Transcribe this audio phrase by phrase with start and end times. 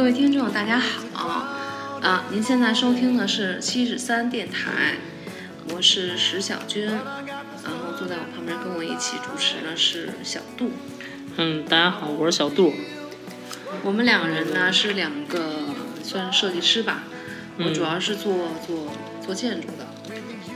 [0.00, 0.80] 各位听众，大家
[1.12, 1.28] 好！
[2.00, 4.94] 啊，您现在收听的是七十三电台，
[5.74, 10.70] 我是石小军，然后坐在我旁边跟我一起主持的是小杜。
[11.36, 12.72] 嗯，大家好，我是小杜。
[13.82, 15.66] 我们两个人呢是两个
[16.02, 17.02] 算是设计师吧，
[17.58, 18.32] 我主要是做
[18.66, 18.90] 做
[19.22, 19.86] 做建筑的，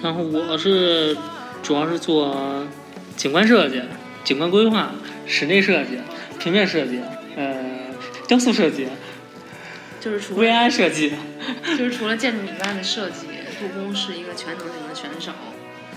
[0.02, 1.14] 然后我是
[1.62, 2.66] 主要是做
[3.14, 3.82] 景观设计、
[4.24, 4.92] 景观规划、
[5.26, 5.98] 室内设计、
[6.39, 6.98] 平面设计，
[7.36, 7.54] 呃，
[8.26, 8.89] 雕塑设计、
[10.04, 11.14] 就是除了 VI 设计。
[11.64, 13.26] 就是除了建筑以外的设计，
[13.58, 15.32] 杜工是一个全能型的选手。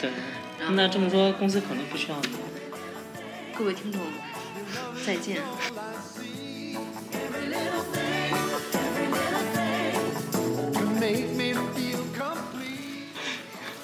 [0.01, 0.09] 对，
[0.57, 2.29] 然后那这么多，公司可能不需要你。
[3.57, 3.99] 各位听众，
[5.05, 5.41] 再见。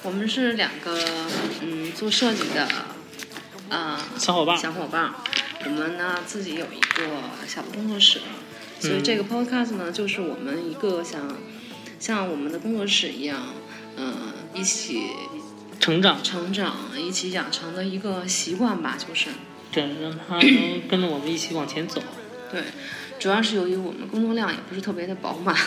[0.02, 0.98] 我们是两个
[1.60, 2.66] 嗯做设计的，
[3.68, 5.12] 呃小伙伴，小伙伴。
[5.66, 7.06] 我们呢自己有一个
[7.46, 8.20] 小的工作室，
[8.80, 11.36] 所以这个 podcast 呢就是我们一个想
[11.98, 13.40] 像我们的工作室一样，
[13.96, 14.14] 嗯、
[14.54, 15.02] 一起
[15.80, 19.30] 成长，成长、一起养成的一个习惯吧，就是
[19.72, 22.02] 对，让他 能跟着我们一起往前走。
[22.50, 22.62] 对。
[23.18, 25.56] 主要是由于我们工作量也不是特别的饱满.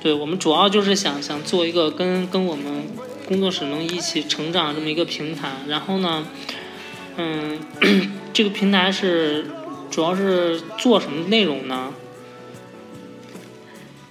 [0.00, 2.86] 对我们主要就是想想做一个跟跟我们
[3.26, 5.50] 工作室能一起成长这么一个平台。
[5.66, 6.24] 然后呢，
[7.16, 7.58] 嗯，
[8.32, 9.46] 这个平台是
[9.90, 11.94] 主要是做什么内容呢？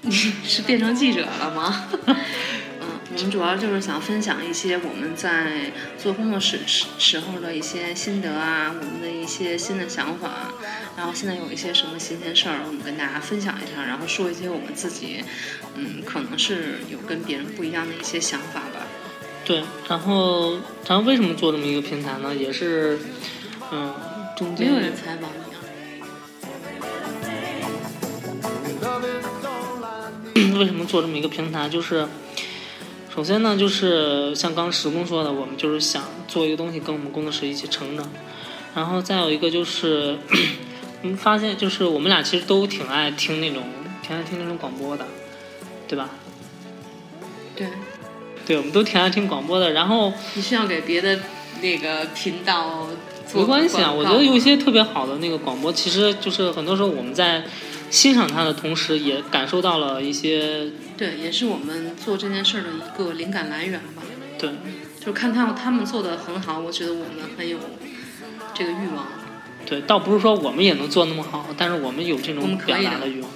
[0.02, 0.12] 你
[0.44, 1.88] 是变成记者了吗？
[2.06, 2.16] 嗯，
[3.16, 10.52] 我们主要就是想分享一些我们在做工作室时时候的一些心得啊，我们的一些新的想法，
[10.97, 15.23] 然后现在有一些什么新鲜事儿，我们跟大家分享一下，然后说一些我们自己，
[15.75, 18.75] 嗯，可能是有跟别人不一样的一些想法吧。
[19.45, 20.53] 对，然后
[20.88, 22.35] 然后为什么做这么一个平台呢？
[22.35, 22.99] 也是，
[23.71, 23.93] 嗯，
[24.35, 25.38] 中间没有人采访你
[30.44, 31.69] 啊.为什么做这么一个平台？
[31.69, 32.07] 就是
[33.13, 38.09] 首先呢，就是像刚石工说的，我们就是想做一个东西跟我们工作室一起成长。
[38.73, 40.17] 然后再有一个就是，
[41.03, 43.63] 我们发现就是我们俩其实都挺爱听那种
[44.01, 45.05] 挺爱听那种广播的，
[45.88, 46.09] 对吧？
[47.55, 47.67] 对，
[48.45, 49.72] 对，我们都挺爱听广播的。
[49.72, 51.19] 然后你是要给别的
[51.61, 52.88] 那个频道
[53.28, 57.44] 做没关系啊，我觉得有一些特别好的那个广播，其实就是很多时候我们在
[57.89, 64.03] 欣赏它的同时，也感受到了一些对，也是我们做这件事儿的一个灵感来源吧。
[64.38, 64.51] 对
[65.00, 67.57] 就是看他们他们做的很好，我觉得我们很有
[68.53, 69.07] 这个欲望。
[69.66, 73.31] 对，倒不是说我们也能做那么好，但是我们有这种表达的欲望。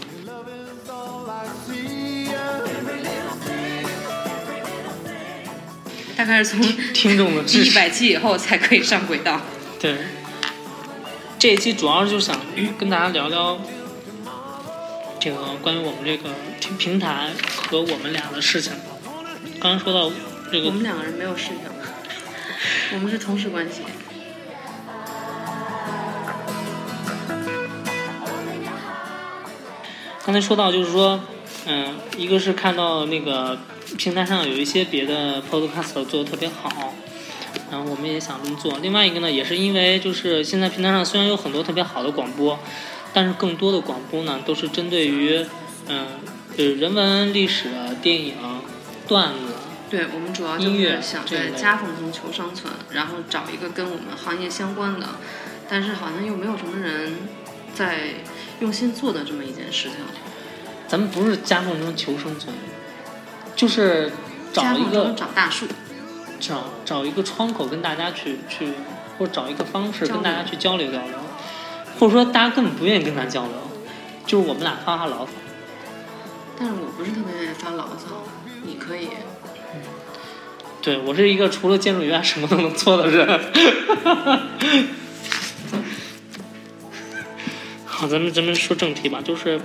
[6.19, 7.75] 大概是从听众的支一持。
[7.79, 9.39] 百期以后才可以上轨道。
[9.79, 9.95] 对，
[11.39, 12.37] 这一期主要就是想
[12.77, 13.57] 跟大家聊聊
[15.17, 17.29] 这个关于我们这个平平台
[17.69, 18.73] 和我们俩的事情。
[19.61, 20.11] 刚刚说到
[20.51, 21.55] 这个我们两个人没有事情，
[22.95, 23.83] 我们是同事关系。
[30.25, 31.21] 刚才说到就是说，
[31.65, 33.57] 嗯，一个是看到那个
[33.97, 36.93] 平台上有一些别的 podcast 做的特别好，
[37.71, 38.77] 然后我们也想这么做。
[38.79, 42.59] 另外一个呢，也是因为就是现在平台上虽然有很多特别好的广播，
[43.13, 45.45] 但是更多的广播呢都是针对于，
[45.87, 46.07] 嗯，
[46.57, 47.69] 就是人文、历史、
[48.01, 48.35] 电影、
[49.07, 49.55] 段子，
[49.89, 55.07] 对我们主要就音乐是想在夹缝中求生存，然后找一个跟我们行业相关的，
[55.67, 57.17] 但是好像又没有什么人
[57.73, 58.15] 在
[58.59, 59.97] 用心做的这么一件事情。
[60.87, 62.55] 咱们不是夹缝中求生存，
[63.59, 64.09] 就是
[64.53, 65.65] 找一个找大树，
[66.39, 68.69] 找找一个窗口跟大家去去，
[69.17, 71.11] 或者找一个方式跟大家去交流交流，
[71.99, 73.51] 或者说大家根本不愿意跟咱交流，
[74.25, 75.31] 就是我们俩发发牢骚。
[76.57, 78.23] 但是我不是特别愿意发牢骚，
[78.63, 79.09] 你可以。
[80.81, 83.27] 对我是一个除了建筑以外什么都能做的人。
[87.85, 89.59] 好，咱们咱们说正题吧，就是，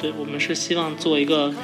[0.00, 1.54] 对我们是希望做一个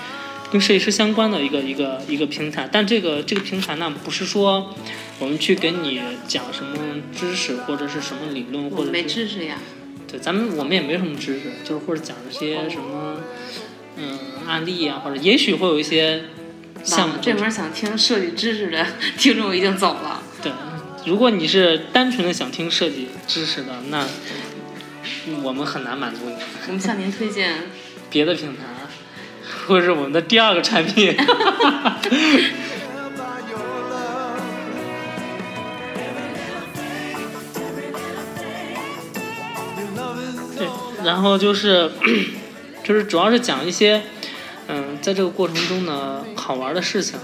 [0.50, 4.74] 跟设计师相关的一个一个一个平台，但这个这个平台呢，不是说
[5.18, 6.76] 我们去给你讲什么
[7.14, 9.58] 知识或者是什么理论，或者没知识呀，
[10.10, 13.20] 对，咱们我们也没什么知识，就是或者讲一些什么
[13.96, 16.24] 嗯案例啊，或者也许会有一些
[16.82, 18.86] 项目，这门想听设计知识的
[19.18, 20.22] 听众已经走了。
[20.42, 20.52] 对，
[21.04, 24.06] 如果你是单纯的想听设计知识的，那
[25.42, 26.36] 我们很难满足你。
[26.68, 27.64] 我们向您推荐
[28.08, 28.62] 别的平台，
[29.66, 31.16] 或者是我们的第二个产品。
[39.96, 41.04] love.
[41.04, 41.90] 然后就是
[42.84, 44.02] 就是主要是讲一些
[44.66, 47.18] 嗯，在这个过程中呢好玩的事情，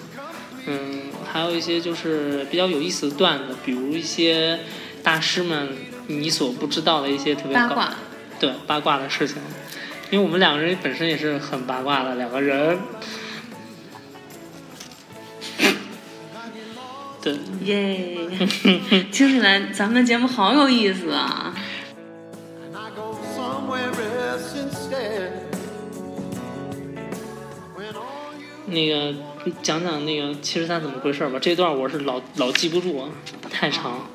[0.66, 4.60] 嗯，还有一些就是比较有意思的段子，比如一些
[5.02, 5.76] 大师们
[6.06, 7.94] 你所不知道的一些特别搞八卦。
[8.40, 9.36] 对八卦的事情，
[10.10, 12.78] 因为我们两个人本身也是很八卦的两个人。
[17.22, 18.28] 对，耶，
[19.10, 21.54] 听起来咱们的节目好有意思啊
[28.66, 29.14] 那个
[29.62, 33.08] 讲讲那个七十三怎么回事吧，这段我是老老记不住，
[33.50, 34.06] 太长。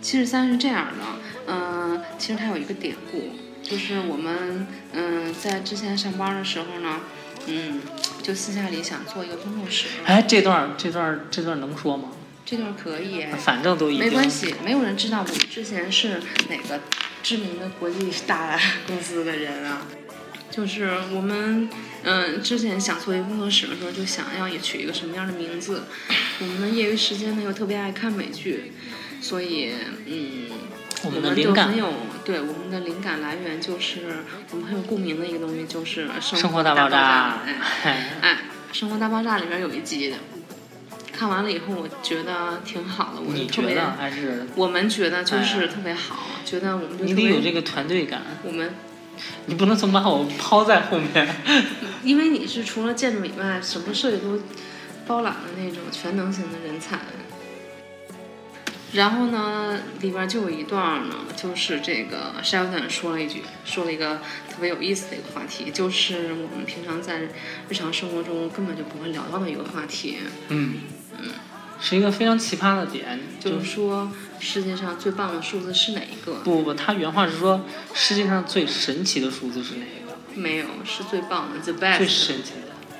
[0.00, 1.04] 七十三是这样的，
[1.46, 3.30] 嗯、其实它有一个典故，
[3.72, 7.00] 就是我们嗯、在之前上班的时候呢，
[7.46, 7.80] 嗯，
[8.22, 12.10] 就私下里想做一个工作室，哎，这段这段这段能说吗？
[12.44, 16.20] 这段可以，反正都已经没关系，没有人知道我们之前是
[16.50, 16.80] 哪个
[17.22, 19.86] 知名的国际大 公司的人啊。
[20.50, 21.70] 就是我们，
[22.02, 25.84] 嗯、之前想做一个工作室的时候，就想要也取一个什么样的名字。
[26.40, 28.72] 我们的业余时间呢又特别爱看美剧，
[29.22, 29.72] 所以，
[30.04, 30.50] 嗯，
[31.04, 31.92] 我我们的灵感有
[32.24, 34.02] 对我们的灵感来源就是
[34.50, 37.38] 我们很有共鸣的一个东西，就是生生活大大爆炸
[38.22, 38.38] 哎，
[38.72, 40.16] 生活大爆炸》里边有一集的，
[41.12, 48.72] 看完了以后，我觉得挺好的，我你觉得还是我们觉得就是哎特别好，觉得我们就你得有这个团队感，我们，
[49.46, 51.34] 你不能总把我抛在后面。
[52.04, 54.40] 因为你是除了建筑以外，什么设计都
[55.06, 56.98] 包揽的那种全能型的人才。
[58.92, 64.18] 然后呢，里边就有一段呢，就是这个 Sheldon 说了一句，说了一个
[64.50, 67.20] 特别有意思的一个话题，就是我们平常在
[67.68, 70.18] 日常生活中根本就不会聊到的一个话题，
[70.48, 70.74] 嗯。
[71.18, 71.28] 嗯，
[71.80, 74.10] 是一个非常奇葩的点，就就是是说
[74.40, 76.34] 世界上最棒的数字是哪一个？
[76.44, 80.16] 不不不，他原话是说世界上最神奇的数字是哪一个？
[80.34, 81.98] 没有，是最棒的，the 最 best。
[81.98, 82.96] 最神奇的，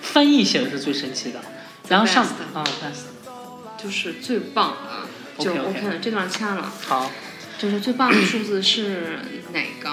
[0.00, 1.40] 翻译写的是最神奇的，
[1.88, 5.98] 然后上啊 best，就是最棒的，就 OK 了。
[6.00, 7.10] 这段掐了，好，
[7.58, 9.18] 就是最棒的数字是
[9.52, 9.90] 哪个？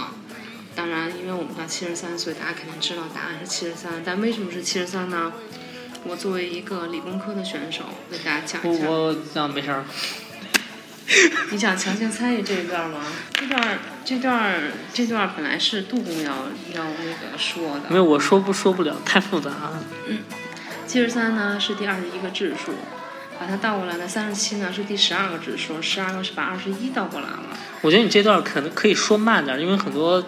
[0.76, 4.02] 当然，因为我们到七十三，所以大家肯定知道答案是七十三。
[4.04, 5.32] 但为什么是七十三呢？
[6.06, 8.90] 我作为一个理工科的选手，给大家讲一下。
[8.90, 9.86] 我我啊没事儿，
[11.52, 13.06] 你想强行参与这一段吗？
[13.34, 14.62] 这段这段
[14.94, 16.32] 这段本来是杜工要
[16.74, 17.90] 要那个说的。
[17.90, 19.84] 没有我说不说不了，太复杂了。
[20.88, 22.74] 七十三呢是第二十一个质数，
[23.44, 27.44] 把它倒过来呢，三十七呢是第十二个指数，十二个是把二十一倒过来了。
[27.82, 30.24] 我觉得你这段可能可以说慢点，因为很多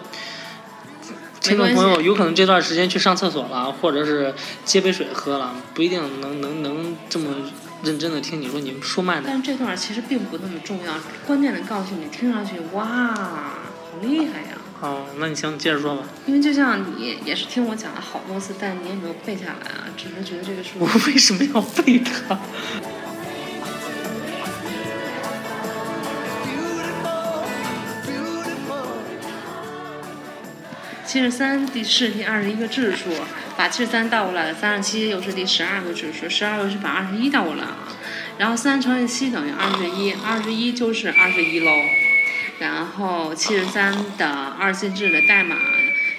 [1.40, 4.34] 听众朋友有可能这段时间去上厕所了，或者是
[4.66, 7.30] 接杯水喝了，不一定能能能这么
[7.84, 9.32] 认真的听你说，你说慢点。
[9.32, 10.92] 但是这段其实并不那么重要，
[11.26, 14.58] 关键的告诉你，听上去哇，好厉害呀！
[14.82, 16.02] 哦，那你行，你接着说吧。
[16.26, 22.38] 因为就像你也是听我讲了好多次，但你也没有背下来啊，只是觉得这个数我为什么要背它？
[31.06, 33.10] 七十三第是第二十一个质数，
[33.56, 37.76] 把七十三倒过来了，三十七又是第十二个质数，十二个是把二十一倒过来了，
[38.38, 41.70] 然后三乘以七等于二十一，二十一就是二十一喽。
[42.58, 45.56] 然后七十三的二进制的代码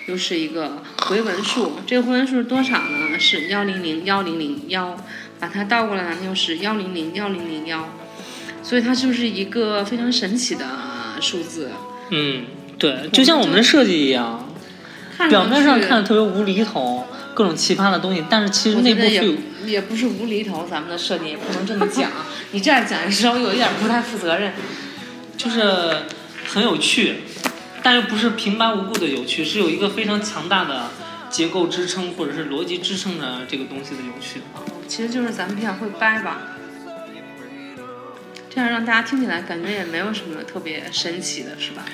[0.05, 3.19] 又是一个回文数，这个回文数是多少呢？
[3.19, 4.95] 是幺零零幺零零幺，
[5.37, 7.89] 把它倒过来呢又是幺零零幺零零幺，
[8.63, 10.65] 所以它就是一个非常神奇的
[11.19, 11.71] 数字。
[12.09, 12.45] 嗯，
[12.77, 14.46] 对，就像我们的设计一样，看
[15.29, 19.33] 表面上去看特别无厘头，各种奇葩的东西，但是其实内部是有
[19.65, 22.11] 也不是无厘头，咱们的设定也不能这么讲。
[22.51, 24.53] 你这样讲稍微有一点不太负责任。
[25.37, 25.61] 就是
[26.47, 27.17] 很有趣，
[27.83, 30.89] 但又不是平白无故的有趣，是有一个非常强大的
[31.29, 34.41] 结构支撑或者是逻辑支撑着这个东西的有趣。
[34.87, 36.41] 其实就是咱们比较会掰吧，
[38.49, 41.85] 这样让大家听起来感觉也没有什么特别神奇的，是吧？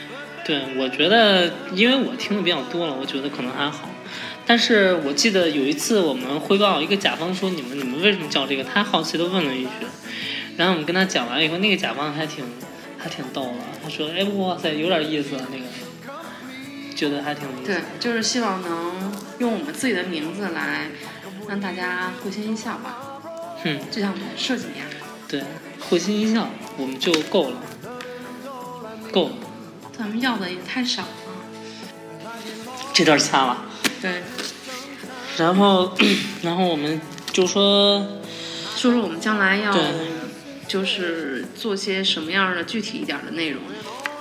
[0.45, 3.89] 对，我觉得，因为我听的比较多了，我觉得可能还好。
[4.45, 9.69] 但是我记得有一次我们汇报一个甲方说你们你们为什么叫这个，他好奇的问了一句，
[10.57, 12.43] 然后我们跟他讲完以后，那个甲方还挺
[12.97, 15.63] 还挺逗的，他说哎哇塞有点意思那个，
[16.93, 20.87] 觉得还挺有意思对。，就是希望能用我们自己的名字来
[21.47, 23.21] 让大家会心一笑吧，
[23.63, 24.87] 哼，就像我们设计一样。
[25.29, 25.41] 对，
[25.79, 27.57] 会心一笑我们就够了，
[29.09, 29.35] 够了，
[29.97, 31.09] 咱们要的也太少了。
[32.93, 33.65] 这段掐了。
[34.01, 34.21] 对，
[35.37, 35.95] 然后
[36.43, 36.99] 然后我们
[37.31, 38.21] 就说
[38.75, 39.83] 说说我们将来要对
[40.67, 43.61] 就是做些什么样的具体一点的内容。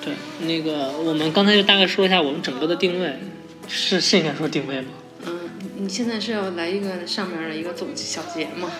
[0.04, 0.14] 对，
[0.46, 3.18] 那个我们刚才就大概说一下我们整个的定位，
[3.68, 4.88] 是是应该说定位吗？
[5.82, 8.70] 嗯，你现在是要来一个上面的一个总小结吗？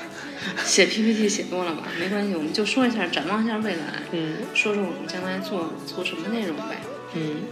[0.65, 1.85] 写 PPT 写多了吧？
[1.99, 6.81] 没关系，我们就说一下，展望一下未来，嗯说说我们将来做做什么内容呗。
[7.15, 7.43] 嗯，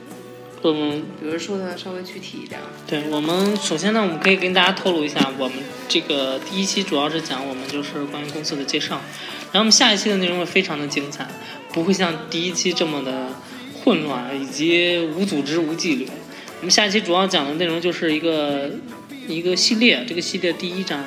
[0.62, 2.64] 我们比如说的稍微具体一点儿。
[2.86, 9.00] 对我们首先呢，我们可以跟大家透露一下，我们这个第一期主要是讲我们就是关于公司的介绍，
[9.52, 11.28] 然后我们下一期的内容会非常的精彩，
[11.72, 13.28] 不会像第一期这么的
[13.84, 16.08] 混乱以及无组织无纪律。
[16.60, 18.70] 我们下一期主要讲的内容就是一个
[19.32, 21.04] 一个系列，这个系列第一章，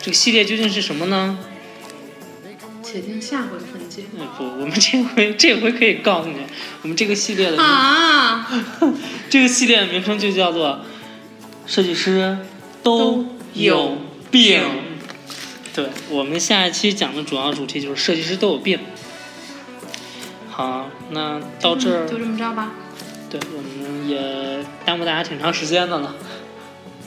[0.00, 1.38] 这个系列究竟是什么呢？
[2.82, 4.02] 且听下回分解。
[4.18, 6.36] 嗯不，我们这回这回可以告诉你，
[6.82, 8.46] 我们这个系列的名啊，
[9.30, 10.80] 这个系列的名称就叫做
[11.66, 12.36] “设计师
[12.82, 13.96] 都有
[14.30, 14.62] 病”。
[15.74, 18.78] 对，我们下一期讲的主要主题就是设计师都有病。
[20.50, 22.72] 好，那到这儿，就这么着吧。
[23.30, 26.14] 对我们也耽误大家挺长时间的了。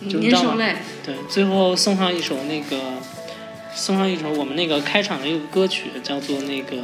[0.10, 0.76] 就这样吧您受累。
[1.06, 2.94] 对，最后送上一首那个，
[3.74, 6.78] 送上一首我们那个开场的一个歌曲，叫做那个。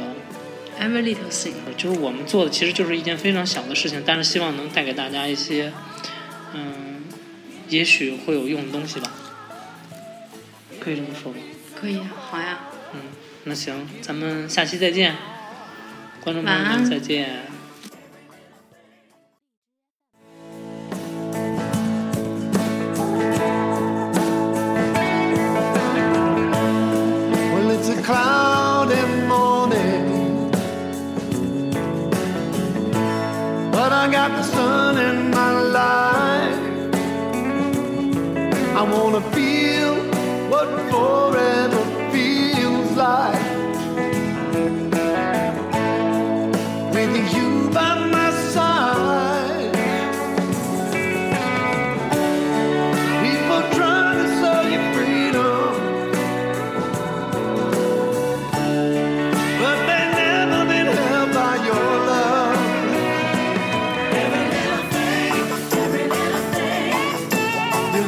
[0.80, 1.52] Every little thing。
[1.76, 5.72] 就是我们做的其实就是一件非常小的事情，但是希望能带给大家一些，
[6.54, 7.04] 嗯，
[7.68, 9.12] 也许会有用的东西吧，
[10.80, 11.38] 可以这么说吗？
[11.78, 12.60] 可以啊，好呀。
[12.94, 13.00] 嗯，
[13.44, 15.14] 那行，咱们下期再见，
[16.20, 17.51] 观众朋友们再见。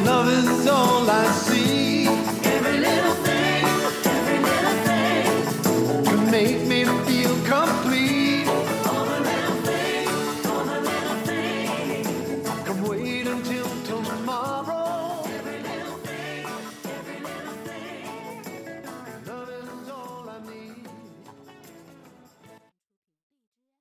[0.03, 1.84] love is all I see.